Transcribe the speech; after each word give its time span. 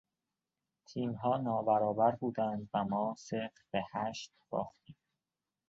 تیمها 0.85 1.37
نابرابر 1.37 2.11
بودند 2.15 2.69
و 2.73 2.83
ما 2.83 3.15
صفر 3.17 3.49
به 3.71 3.83
هشت 3.91 4.31
باختیم. 4.49 4.95